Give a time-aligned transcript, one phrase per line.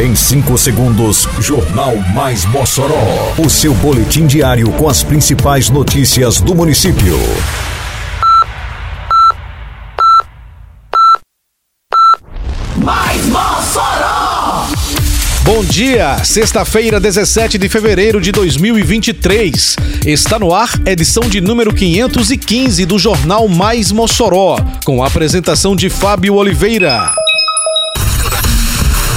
[0.00, 3.34] Em 5 segundos, Jornal Mais Mossoró.
[3.36, 7.18] O seu boletim diário com as principais notícias do município.
[12.78, 14.68] Mais Mossoró!
[15.42, 19.76] Bom dia, sexta-feira, 17 de fevereiro de 2023.
[20.06, 25.90] Está no ar, edição de número 515 do Jornal Mais Mossoró, com a apresentação de
[25.90, 27.12] Fábio Oliveira.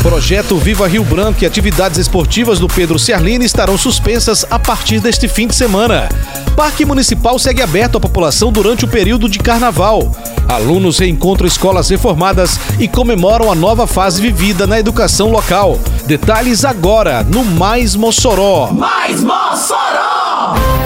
[0.03, 5.29] Projeto Viva Rio Branco e atividades esportivas do Pedro Ciarline estarão suspensas a partir deste
[5.29, 6.09] fim de semana.
[6.57, 10.11] Parque Municipal segue aberto à população durante o período de carnaval.
[10.49, 15.79] Alunos reencontram escolas reformadas e comemoram a nova fase vivida na educação local.
[16.05, 18.71] Detalhes agora no Mais Mossoró.
[18.73, 20.82] Mais Mossoró!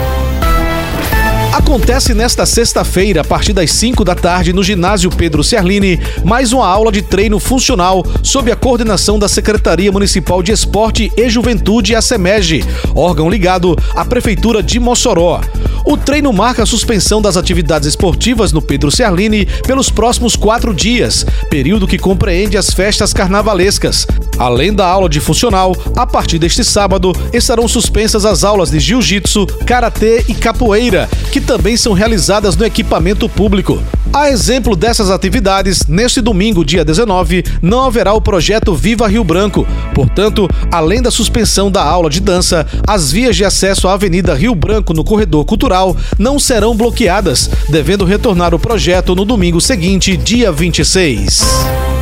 [1.68, 6.66] Acontece nesta sexta-feira, a partir das 5 da tarde, no ginásio Pedro Ciarline, mais uma
[6.66, 12.00] aula de treino funcional sob a coordenação da Secretaria Municipal de Esporte e Juventude, a
[12.00, 15.42] SEMEG, órgão ligado à Prefeitura de Mossoró.
[15.84, 21.26] O treino marca a suspensão das atividades esportivas no Pedro Ciarline pelos próximos quatro dias,
[21.50, 24.06] período que compreende as festas carnavalescas.
[24.38, 29.46] Além da aula de funcional, a partir deste sábado estarão suspensas as aulas de jiu-jitsu,
[29.66, 33.82] karatê e capoeira, que também são realizadas no equipamento público.
[34.12, 39.66] A exemplo dessas atividades, neste domingo, dia 19, não haverá o projeto Viva Rio Branco.
[39.94, 44.54] Portanto, além da suspensão da aula de dança, as vias de acesso à Avenida Rio
[44.54, 50.50] Branco no corredor cultural não serão bloqueadas, devendo retornar o projeto no domingo seguinte, dia
[50.50, 51.97] 26.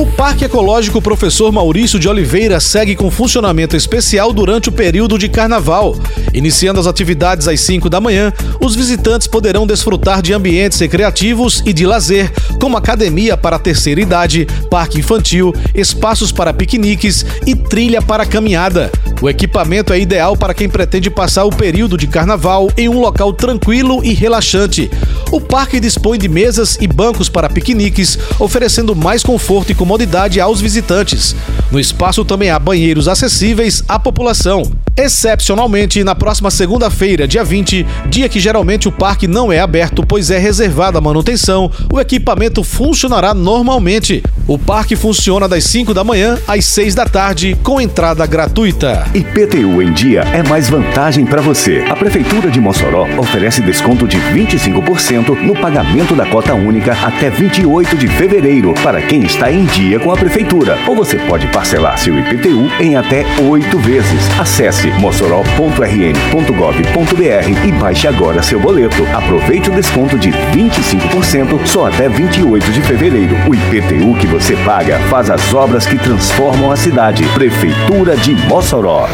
[0.00, 5.28] O Parque Ecológico Professor Maurício de Oliveira segue com funcionamento especial durante o período de
[5.28, 5.94] carnaval.
[6.32, 11.74] Iniciando as atividades às 5 da manhã, os visitantes poderão desfrutar de ambientes recreativos e
[11.74, 18.02] de lazer, como academia para a terceira idade, parque infantil, espaços para piqueniques e trilha
[18.02, 18.92] para caminhada.
[19.22, 23.32] O equipamento é ideal para quem pretende passar o período de carnaval em um local
[23.32, 24.90] tranquilo e relaxante.
[25.32, 30.60] O parque dispõe de mesas e bancos para piqueniques, oferecendo mais conforto e comodidade aos
[30.60, 31.34] visitantes.
[31.70, 34.64] No espaço também há banheiros acessíveis à população.
[34.96, 40.32] Excepcionalmente, na próxima segunda-feira, dia 20, dia que geralmente o parque não é aberto, pois
[40.32, 44.20] é reservado à manutenção, o equipamento funcionará normalmente.
[44.50, 49.06] O parque funciona das 5 da manhã às 6 da tarde, com entrada gratuita.
[49.14, 51.84] IPTU em dia é mais vantagem para você.
[51.88, 57.96] A Prefeitura de Mossoró oferece desconto de 25% no pagamento da cota única até 28
[57.96, 60.76] de fevereiro para quem está em dia com a Prefeitura.
[60.88, 64.20] Ou você pode parcelar seu IPTU em até oito vezes.
[64.36, 69.06] Acesse mossoró.rn.gov.br e baixe agora seu boleto.
[69.14, 73.36] Aproveite o desconto de 25% só até 28 de fevereiro.
[73.48, 77.22] O IPTU que você paga faz as obras que transformam a cidade.
[77.34, 79.08] Prefeitura de Mossoró.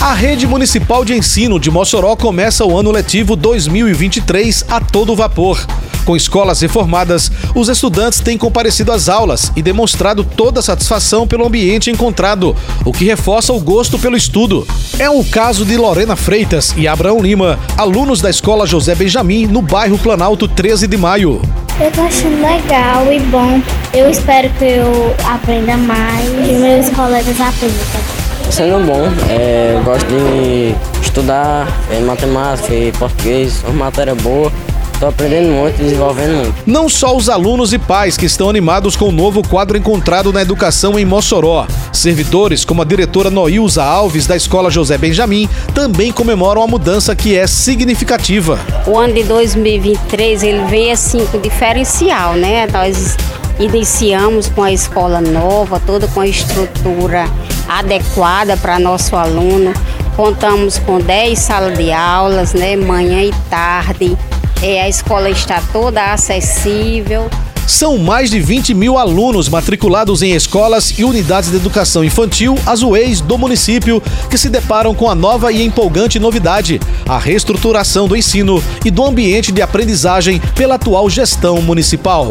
[0.00, 5.64] A Rede Municipal de Ensino de Mossoró começa o ano letivo 2023 a todo vapor.
[6.04, 11.46] Com escolas reformadas, os estudantes têm comparecido às aulas e demonstrado toda a satisfação pelo
[11.46, 14.66] ambiente encontrado, o que reforça o gosto pelo estudo.
[14.98, 19.62] É o caso de Lorena Freitas e Abraão Lima, alunos da Escola José Benjamin, no
[19.62, 21.40] bairro Planalto 13 de Maio.
[21.82, 23.60] Eu tô achando legal e bom.
[23.92, 28.12] Eu espero que eu aprenda mais e meus colegas aprendam.
[28.48, 34.52] Sendo bom, é, eu gosto de estudar é, matemática e português, uma matéria boa.
[35.02, 36.54] Estou aprendendo muito e desenvolvendo muito.
[36.64, 40.40] Não só os alunos e pais que estão animados com o novo quadro encontrado na
[40.40, 41.66] educação em Mossoró.
[41.92, 47.36] Servidores, como a diretora Noilza Alves, da Escola José Benjamin, também comemoram a mudança que
[47.36, 48.60] é significativa.
[48.86, 52.68] O ano de 2023 ele vem assim com diferencial, né?
[52.68, 53.16] Nós
[53.58, 57.28] iniciamos com a escola nova, toda com a estrutura
[57.68, 59.74] adequada para nosso aluno.
[60.14, 62.76] Contamos com 10 salas de aulas, né?
[62.76, 64.16] Manhã e tarde.
[64.62, 67.28] É, a escola está toda acessível.
[67.66, 73.20] São mais de 20 mil alunos matriculados em escolas e unidades de educação infantil azuês
[73.20, 74.00] do município
[74.30, 79.04] que se deparam com a nova e empolgante novidade, a reestruturação do ensino e do
[79.04, 82.30] ambiente de aprendizagem pela atual gestão municipal.